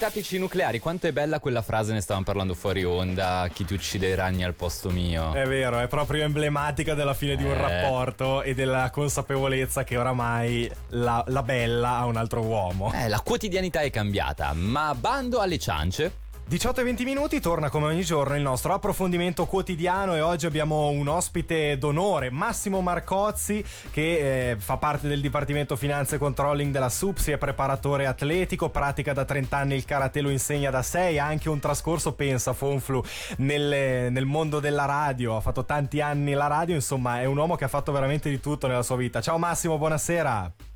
[0.00, 4.08] Tattici nucleari, quanto è bella quella frase, ne stavamo parlando fuori onda, chi ti uccide
[4.08, 5.34] i ragni al posto mio.
[5.34, 7.60] È vero, è proprio emblematica della fine di un Eh.
[7.60, 12.90] rapporto e della consapevolezza che oramai la, la bella ha un altro uomo.
[12.94, 16.28] Eh, la quotidianità è cambiata, ma bando alle ciance.
[16.46, 20.88] 18 e 20 minuti, torna come ogni giorno il nostro approfondimento quotidiano e oggi abbiamo
[20.88, 26.88] un ospite d'onore, Massimo Marcozzi, che eh, fa parte del Dipartimento Finanze e Controlling della
[26.88, 31.26] SUPSI, è preparatore atletico, pratica da 30 anni il karate, lo insegna da 6, ha
[31.26, 33.00] anche un trascorso, pensa Fonflu,
[33.36, 37.54] nel, nel mondo della radio, ha fatto tanti anni la radio, insomma è un uomo
[37.54, 39.20] che ha fatto veramente di tutto nella sua vita.
[39.20, 40.69] Ciao Massimo, buonasera.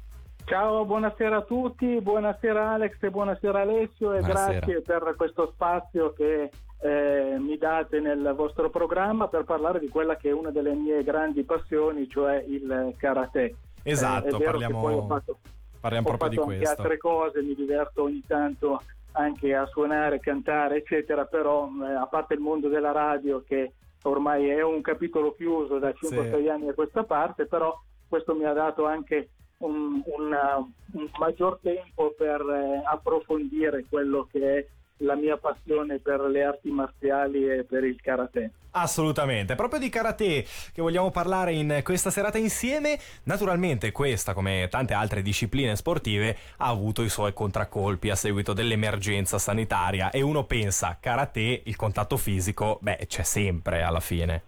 [0.47, 4.59] Ciao, buonasera a tutti, buonasera Alex e buonasera Alessio e Buonasera.
[4.59, 6.51] grazie per questo spazio che
[6.83, 11.03] eh, mi date nel vostro programma per parlare di quella che è una delle mie
[11.03, 13.55] grandi passioni, cioè il karate.
[13.83, 15.39] Esatto, Eh, è vero parliamo- ho fatto,
[15.81, 16.83] Parliamo ho proprio di fatto anche questo.
[16.83, 18.81] altre cose, mi diverto ogni tanto
[19.13, 24.49] anche a suonare, cantare, eccetera, però eh, a parte il mondo della radio che ormai
[24.51, 26.49] è un capitolo chiuso da 5-6 Sì.
[26.51, 27.75] anni a questa parte, però
[28.07, 30.57] questo mi ha dato anche un, una-
[30.93, 34.67] un maggior tempo per eh, approfondire quello che è
[34.99, 38.53] la mia passione per le arti marziali e per il karate.
[38.77, 42.99] Assolutamente, proprio di karate che vogliamo parlare in questa serata insieme.
[43.25, 49.39] Naturalmente questa, come tante altre discipline sportive, ha avuto i suoi contraccolpi a seguito dell'emergenza
[49.39, 54.43] sanitaria e uno pensa, karate, il contatto fisico, beh, c'è sempre alla fine.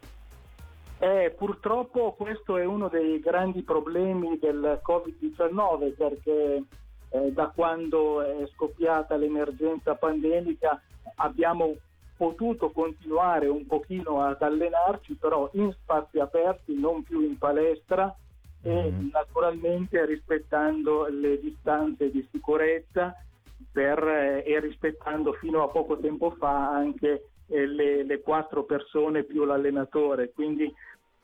[0.99, 6.63] Eh, purtroppo questo è uno dei grandi problemi del Covid-19 perché
[7.11, 10.81] eh, da quando è scoppiata l'emergenza pandemica
[11.17, 11.75] abbiamo
[12.17, 18.15] potuto continuare un pochino ad allenarci però in spazi aperti, non più in palestra
[18.63, 19.11] e Mhm.
[19.13, 23.15] naturalmente rispettando le distanze di sicurezza
[23.71, 29.45] per, eh, e rispettando fino a poco tempo fa anche le, le quattro persone più
[29.45, 30.31] l'allenatore.
[30.33, 30.73] Quindi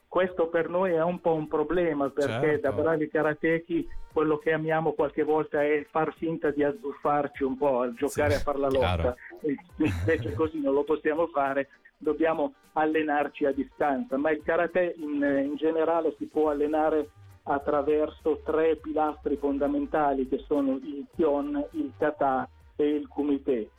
[0.06, 2.60] questo per noi è un po' un problema perché Certo.
[2.60, 7.90] da bravi karateki quello che amiamo qualche volta è far finta di azzuffarci un po',
[7.94, 9.16] giocare Sì, a far la lotta.
[9.78, 15.56] Invece così non lo possiamo fare, dobbiamo allenarci a distanza, ma il karate in, in
[15.56, 17.08] generale si può allenare
[17.44, 22.46] attraverso tre pilastri fondamentali che sono il Kyon, il Kata
[22.76, 23.70] e il Kumite.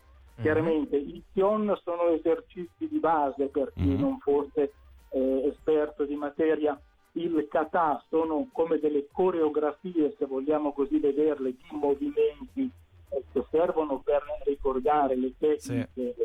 [0.42, 4.00] Chiaramente i Kyon sono esercizi di base per chi Mhm.
[4.00, 4.74] non fosse
[5.16, 6.80] eh, esperto di materia.
[7.12, 12.68] Il kata sono come delle coreografie, se vogliamo così vederle, di movimenti
[13.10, 16.16] eh, che servono per ricordare le tecniche, eh,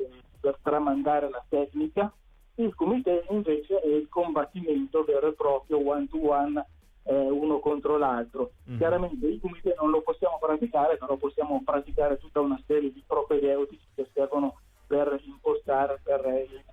[0.41, 2.11] per tramandare la tecnica.
[2.55, 6.67] Il kumite invece è il combattimento vero e proprio one to one,
[7.11, 8.53] uno contro l'altro.
[8.65, 8.77] Mhm.
[8.79, 13.87] Chiaramente il kumite non lo possiamo praticare, però possiamo praticare tutta una serie di propedeutici
[14.19, 16.65] servono per impostare, per eh,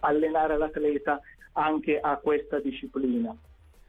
[0.00, 1.20] allenare l'atleta
[1.52, 3.34] anche a questa disciplina.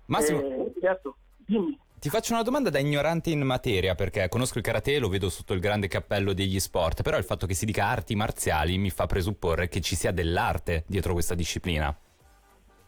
[0.06, 1.78] Massimo, Eh, certo, dimmi.
[2.00, 5.30] ti faccio una domanda da ignorante in materia, perché conosco il karate e lo vedo
[5.30, 8.90] sotto il grande cappello degli sport, però il fatto che si dica arti marziali mi
[8.90, 11.96] fa presupporre che ci sia dell'arte dietro questa disciplina.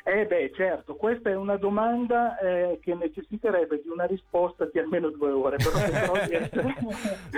[0.03, 5.09] Eh beh, certo, questa è una domanda eh, che necessiterebbe di una risposta di almeno
[5.09, 6.75] due ore, però vedrò di essere,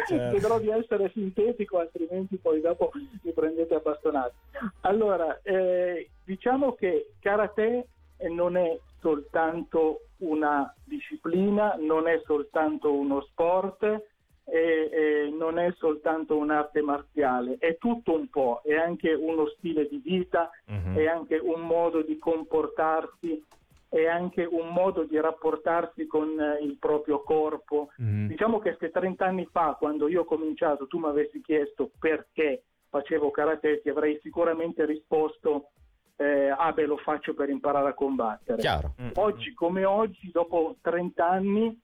[0.07, 0.59] Certo.
[0.59, 2.91] di essere sintetico, altrimenti poi dopo
[3.21, 4.33] mi prendete a bastonate.
[4.81, 7.87] Allora, eh, diciamo che karate
[8.17, 14.01] eh, non è soltanto una disciplina, non è soltanto uno sport,
[14.45, 19.87] e, e non è soltanto un'arte marziale, è tutto un po', è anche uno stile
[19.87, 20.97] di vita, Mhm.
[20.97, 23.41] è anche un modo di comportarsi,
[23.89, 27.91] è anche un modo di rapportarsi con eh, il proprio corpo.
[27.97, 28.27] Mhm.
[28.27, 32.63] Diciamo che se 30 anni fa, quando io ho cominciato, tu mi avessi chiesto perché
[32.89, 35.69] facevo karate, ti avrei sicuramente risposto,
[36.17, 38.61] eh, ah beh lo faccio per imparare a combattere.
[38.61, 38.93] Chiaro.
[39.01, 39.09] Mm.
[39.15, 41.79] Oggi come oggi, dopo 30 anni,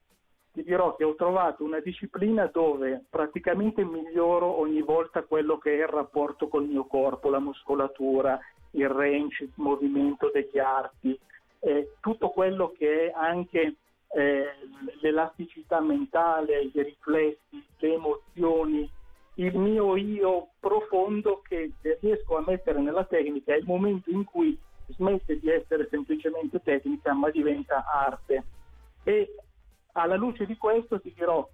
[0.51, 5.81] ti dirò che ho trovato una disciplina dove praticamente miglioro ogni volta quello che è
[5.81, 8.40] il rapporto col mio corpo, la muscolatura,
[8.72, 11.17] il range, il movimento degli arti,
[11.59, 13.75] eh, tutto quello che è anche
[14.11, 14.46] eh,
[15.01, 18.90] l'elasticità mentale, i riflessi, le emozioni,
[19.35, 21.72] il mio io profondo che
[22.02, 24.57] riesco a mettere nella tecnica è il momento in cui
[24.87, 28.43] smette di essere semplicemente tecnica ma diventa arte.
[29.03, 29.34] E
[29.94, 31.47] alla luce di questo ti dirò,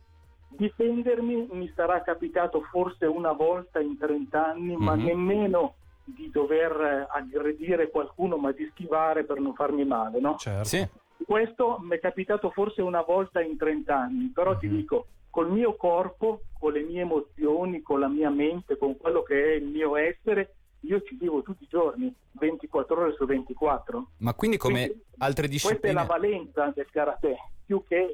[0.49, 5.03] difendermi mi sarà capitato forse una volta in 30 anni, ma Mhm.
[5.03, 10.35] nemmeno di dover eh, aggredire qualcuno, ma di schivare per non farmi male, no?
[10.37, 10.65] Certo.
[10.67, 10.87] Sì.
[11.25, 14.75] Questo mi è capitato forse una volta in 30 anni, però ti Mhm.
[14.75, 19.43] dico, col mio corpo, con le mie emozioni, con la mia mente, con quello che
[19.43, 24.11] è il mio essere, io ci vivo tutti i giorni, 24 ore su 24.
[24.19, 25.79] Ma quindi come quindi, altre discipline...
[25.79, 28.13] Questa è la valenza del karate, più che.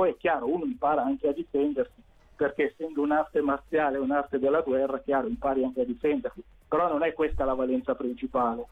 [0.00, 2.00] Poi è chiaro, uno impara anche a difendersi,
[2.34, 6.42] perché essendo un'arte marziale, un'arte della guerra, chiaro, impari anche a difendersi.
[6.66, 8.64] Però non è questa la valenza principale.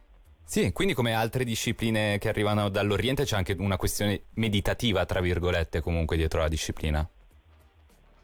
[0.43, 5.83] Sì, quindi come altre discipline che arrivano dall'Oriente c'è anche una questione meditativa, tra virgolette,
[5.83, 7.07] comunque dietro la disciplina.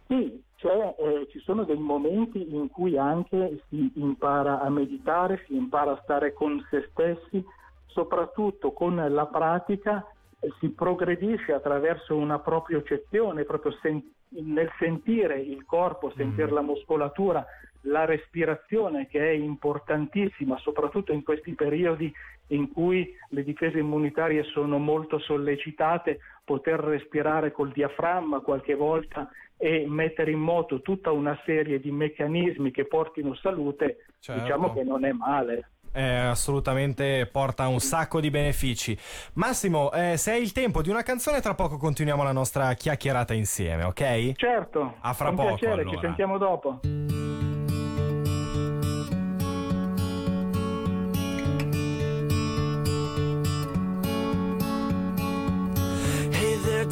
[0.07, 5.55] Sì, cioè, eh, ci sono dei momenti in cui anche si impara a meditare, si
[5.55, 7.45] impara a stare con se stessi,
[7.89, 10.03] soprattutto con la pratica
[10.59, 16.55] si progredisce attraverso una propria eccezione, proprio sen- nel sentire il corpo, sentire mm.
[16.55, 17.47] la muscolatura,
[17.83, 22.13] la respirazione che è importantissima, soprattutto in questi periodi
[22.49, 29.87] in cui le difese immunitarie sono molto sollecitate, poter respirare col diaframma qualche volta e
[29.89, 34.43] mettere in moto tutta una serie di meccanismi che portino salute, certo.
[34.43, 35.69] diciamo che non è male.
[35.95, 38.99] Eh, assolutamente porta un sacco di benefici.
[39.35, 43.33] Massimo, eh, se hai il tempo di una canzone, tra poco continuiamo la nostra chiacchierata
[43.33, 44.33] insieme, ok?
[44.35, 44.95] Certo.
[45.01, 45.55] A fra poco.
[45.55, 45.91] Piacere, allora.
[45.91, 47.34] ci sentiamo dopo.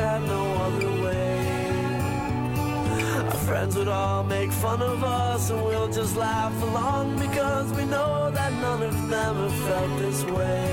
[0.00, 1.36] had no other way.
[3.30, 7.84] Our friends would all make fun of us, and we'll just laugh along because we
[7.84, 10.68] know that none of them have felt this way.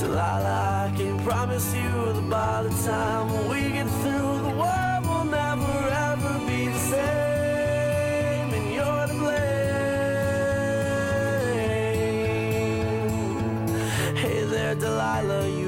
[0.00, 5.28] Delilah, I can promise you that by the time we get through, the world will
[5.40, 5.74] never
[6.10, 9.76] ever be the same, and you're to blame.
[14.16, 15.67] Hey there, Delilah, you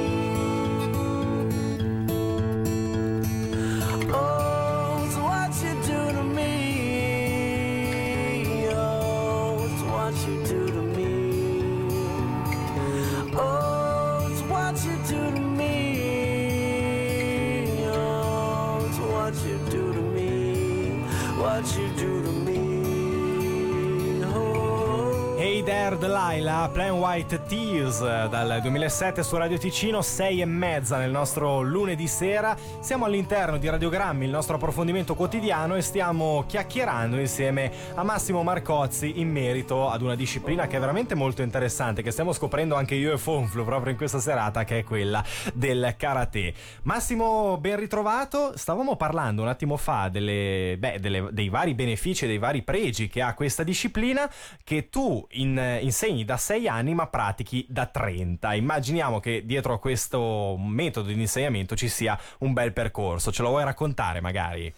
[21.61, 22.40] What you do to me.
[25.61, 31.11] Hey There Delilah, Plain White Tears dal 2007 su Radio Ticino, 6 e mezza nel
[31.11, 32.57] nostro lunedì sera.
[32.79, 39.19] Siamo all'interno di Radiogrammi, il nostro approfondimento quotidiano e stiamo chiacchierando insieme a Massimo Marcozzi
[39.19, 43.13] in merito ad una disciplina che è veramente molto interessante, che stiamo scoprendo anche io
[43.13, 46.55] e Fonflu proprio in questa serata, che è quella del karate.
[46.83, 48.57] Massimo, ben ritrovato.
[48.57, 53.07] Stavamo parlando un attimo fa delle, beh, delle, dei vari benefici e dei vari pregi
[53.09, 54.27] che ha questa disciplina
[54.63, 58.53] che tu in, insegni da 6 anni ma pratichi da 30.
[58.53, 63.31] Immaginiamo che dietro a questo metodo di insegnamento ci sia un bel percorso.
[63.31, 64.73] Ce lo vuoi raccontare magari?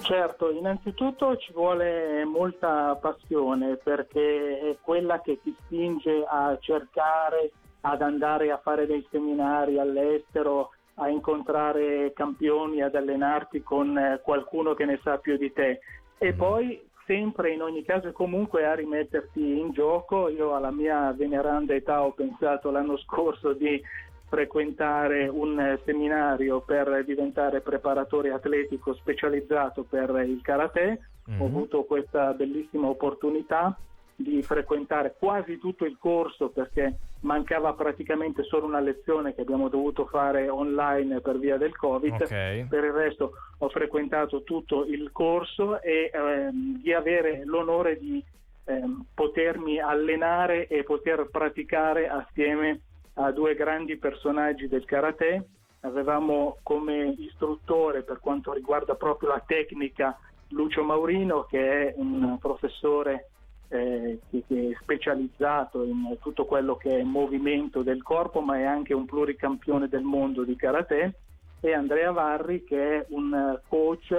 [0.00, 7.50] Certo, innanzitutto ci vuole molta passione perché è quella che ti spinge a cercare,
[7.80, 14.84] ad andare a fare dei seminari all'estero, a incontrare campioni, ad allenarti con qualcuno che
[14.84, 15.80] ne sa più di te.
[16.16, 16.36] E mm-hmm.
[16.36, 20.28] poi sempre in ogni caso e comunque a rimetterti in gioco.
[20.28, 23.82] Io alla mia veneranda età ho pensato l'anno scorso di
[24.28, 31.00] frequentare un seminario per diventare preparatore atletico specializzato per il karate.
[31.30, 31.40] Mm-hmm.
[31.40, 31.54] Ho mhm.
[31.54, 33.74] avuto questa bellissima opportunità
[34.14, 40.06] di frequentare quasi tutto il corso perché mancava praticamente solo una lezione che abbiamo dovuto
[40.06, 42.22] fare online per via del Covid.
[42.22, 42.66] Okay.
[42.66, 48.22] Per il resto ho frequentato tutto il corso e ehm, di avere l'onore di
[48.64, 52.80] ehm, potermi allenare e poter praticare assieme
[53.14, 55.48] a due grandi personaggi del karate.
[55.80, 60.16] Avevamo come istruttore per quanto riguarda proprio la tecnica
[60.50, 63.30] Lucio Maurino che è un professore
[63.68, 68.64] eh, che, che, è specializzato in tutto quello che è movimento del corpo, ma è
[68.64, 71.14] anche un pluricampione del mondo di karate,
[71.60, 74.14] e Andrea Varri che è un coach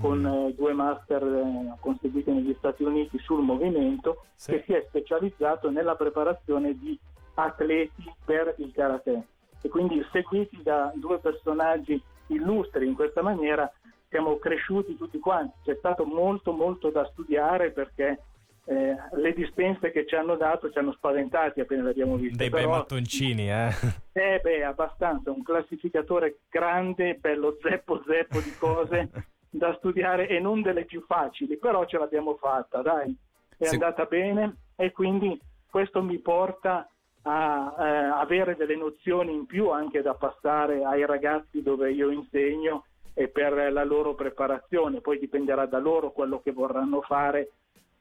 [0.00, 0.26] con mm.
[0.26, 4.52] eh, due master eh, conseguiti negli Stati Uniti sul movimento, sì.
[4.52, 6.98] che si è specializzato nella preparazione di
[7.34, 9.26] atleti per il karate.
[9.60, 13.70] E quindi seguiti da due personaggi illustri in questa maniera
[14.08, 15.58] siamo cresciuti tutti quanti.
[15.64, 18.22] C'è stato molto molto da studiare perché
[18.68, 22.36] eh, le dispense che ci hanno dato ci hanno spaventati appena le abbiamo viste.
[22.36, 23.70] Dei bei mattoncini, eh?
[24.18, 29.10] Eh beh, abbastanza, un classificatore grande, bello zeppo zeppo di cose
[29.48, 33.16] da studiare e non delle più facili, però ce l'abbiamo fatta, dai,
[33.56, 33.74] è sì.
[33.74, 36.86] andata bene e quindi questo mi porta
[37.22, 37.84] a eh,
[38.20, 42.84] avere delle nozioni in più anche da passare ai ragazzi dove io insegno
[43.14, 47.52] e per la loro preparazione, poi dipenderà da loro quello che vorranno fare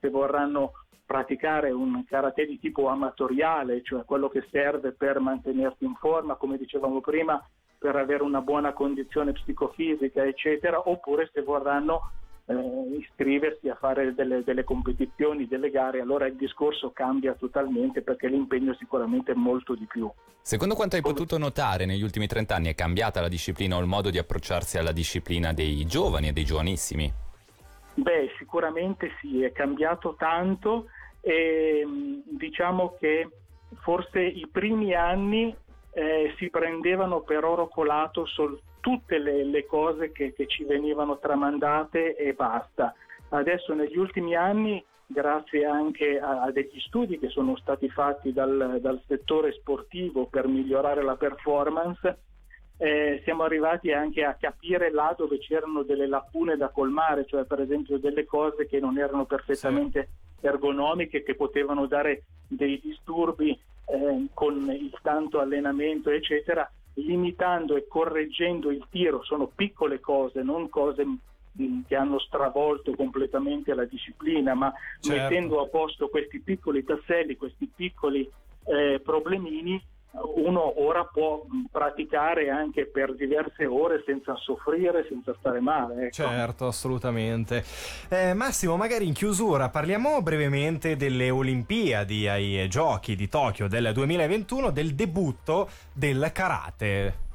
[0.07, 0.71] se vorranno
[1.05, 6.57] praticare un karate di tipo amatoriale, cioè quello che serve per mantenersi in forma, come
[6.57, 7.41] dicevamo prima,
[7.77, 12.11] per avere una buona condizione psicofisica, eccetera, oppure se vorranno
[12.45, 18.27] eh, iscriversi a fare delle, delle, competizioni, delle gare, allora il discorso cambia totalmente perché
[18.27, 20.11] l'impegno sicuramente è molto di più.
[20.41, 23.87] Secondo quanto hai potuto notare negli ultimi 30 anni è cambiata la disciplina o il
[23.87, 27.25] modo di approcciarsi alla disciplina dei giovani e dei giovanissimi?
[28.00, 30.86] Beh, sicuramente sì, è cambiato tanto
[31.20, 31.84] e
[32.25, 33.27] diciamo che
[33.80, 35.54] forse i primi anni
[35.94, 41.18] eh, si prendevano per oro colato sol- tutte le, le cose che, che, ci venivano
[41.18, 42.94] tramandate e basta.
[43.30, 48.77] Adesso negli ultimi anni, grazie anche a, a degli studi che sono stati fatti dal,
[48.80, 52.20] dal settore sportivo per migliorare la performance,
[52.77, 57.62] eh, siamo arrivati anche a capire là dove c'erano delle lacune da colmare, cioè per
[57.62, 60.46] esempio delle cose che non erano perfettamente sì.
[60.46, 68.69] ergonomiche, che potevano dare dei disturbi eh, con il tanto allenamento, eccetera, limitando e correggendo
[68.69, 69.24] il tiro.
[69.24, 75.22] Sono piccole cose, non cose mm, che hanno stravolto completamente la disciplina, ma certo.
[75.22, 78.29] mettendo a posto questi piccoli tasselli, questi piccoli
[78.65, 79.81] eh, problemini,
[80.36, 86.05] uno ora può praticare anche per diverse ore senza soffrire, senza stare male.
[86.05, 86.13] Ecco.
[86.13, 87.63] Certo, assolutamente.
[88.09, 94.71] Eh, Massimo, magari in chiusura parliamo brevemente delle Olimpiadi ai Giochi di Tokyo del 2021,
[94.71, 97.25] del debutto del karate.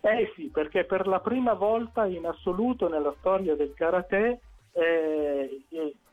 [0.00, 4.40] Eh sì, perché per la prima volta in assoluto nella storia del karate
[4.72, 5.60] eh,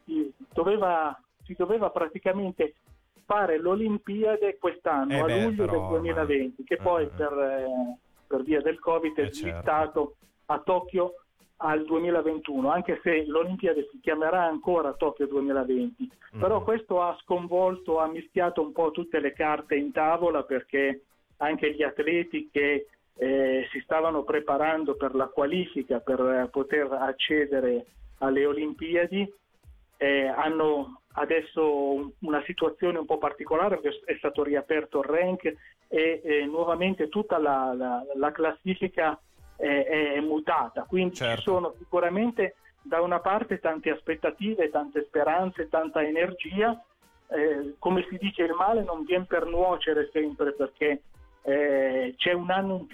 [0.05, 2.75] si, doveva, si doveva praticamente
[3.29, 7.97] fare l'Olimpiade quest'anno, eh a beh, luglio però, del 2020, che poi uh, per, eh,
[8.25, 10.15] per, via del Covid è slittato certo.
[10.47, 11.13] a Tokyo
[11.57, 16.09] al 2021, anche se l'Olimpiade si chiamerà ancora Tokyo 2020.
[16.37, 16.39] Mm.
[16.39, 21.03] Però questo ha sconvolto, ha mischiato un po' tutte le carte in tavola perché
[21.37, 27.85] anche gli atleti che eh, si stavano preparando per la qualifica per poter accedere
[28.19, 29.31] alle Olimpiadi
[29.97, 35.53] eh, hanno adesso una situazione un po' particolare perché è stato riaperto il rank
[35.87, 39.19] e, e nuovamente tutta la, la, la classifica
[39.55, 41.35] è, è, mutata, quindi certo.
[41.37, 46.81] ci sono sicuramente da una parte tante aspettative, tante speranze, tanta energia,
[47.27, 51.01] eh, come si dice il male non viene per nuocere sempre perché
[51.43, 52.87] eh, c'è un anno in più